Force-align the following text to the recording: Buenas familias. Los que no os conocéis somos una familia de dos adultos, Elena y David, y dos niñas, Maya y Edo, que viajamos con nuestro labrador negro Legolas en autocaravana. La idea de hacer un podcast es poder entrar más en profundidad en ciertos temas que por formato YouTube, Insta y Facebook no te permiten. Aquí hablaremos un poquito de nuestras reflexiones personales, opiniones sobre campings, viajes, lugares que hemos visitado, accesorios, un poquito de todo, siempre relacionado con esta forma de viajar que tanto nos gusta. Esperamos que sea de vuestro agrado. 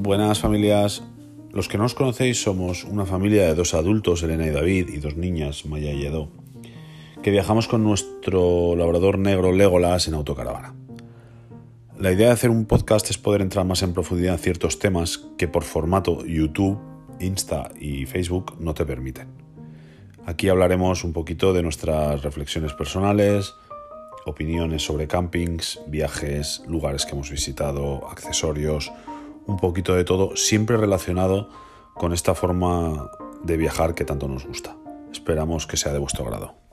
Buenas 0.00 0.38
familias. 0.38 1.02
Los 1.50 1.66
que 1.66 1.76
no 1.76 1.84
os 1.84 1.94
conocéis 1.94 2.40
somos 2.40 2.84
una 2.84 3.04
familia 3.04 3.46
de 3.46 3.56
dos 3.56 3.74
adultos, 3.74 4.22
Elena 4.22 4.46
y 4.46 4.50
David, 4.50 4.90
y 4.90 4.98
dos 4.98 5.16
niñas, 5.16 5.66
Maya 5.66 5.90
y 5.90 6.06
Edo, 6.06 6.28
que 7.20 7.32
viajamos 7.32 7.66
con 7.66 7.82
nuestro 7.82 8.76
labrador 8.76 9.18
negro 9.18 9.50
Legolas 9.50 10.06
en 10.06 10.14
autocaravana. 10.14 10.76
La 11.98 12.12
idea 12.12 12.28
de 12.28 12.32
hacer 12.32 12.50
un 12.50 12.64
podcast 12.64 13.10
es 13.10 13.18
poder 13.18 13.42
entrar 13.42 13.66
más 13.66 13.82
en 13.82 13.92
profundidad 13.92 14.34
en 14.34 14.38
ciertos 14.38 14.78
temas 14.78 15.26
que 15.36 15.48
por 15.48 15.64
formato 15.64 16.24
YouTube, 16.24 16.78
Insta 17.18 17.72
y 17.80 18.06
Facebook 18.06 18.54
no 18.60 18.74
te 18.74 18.86
permiten. 18.86 19.26
Aquí 20.26 20.48
hablaremos 20.48 21.02
un 21.02 21.12
poquito 21.12 21.52
de 21.52 21.64
nuestras 21.64 22.22
reflexiones 22.22 22.72
personales, 22.72 23.52
opiniones 24.26 24.84
sobre 24.84 25.08
campings, 25.08 25.80
viajes, 25.88 26.62
lugares 26.68 27.04
que 27.04 27.16
hemos 27.16 27.32
visitado, 27.32 28.08
accesorios, 28.08 28.92
un 29.48 29.56
poquito 29.56 29.94
de 29.94 30.04
todo, 30.04 30.36
siempre 30.36 30.76
relacionado 30.76 31.48
con 31.94 32.12
esta 32.12 32.34
forma 32.34 33.10
de 33.42 33.56
viajar 33.56 33.94
que 33.94 34.04
tanto 34.04 34.28
nos 34.28 34.46
gusta. 34.46 34.76
Esperamos 35.10 35.66
que 35.66 35.76
sea 35.76 35.92
de 35.92 35.98
vuestro 35.98 36.24
agrado. 36.24 36.67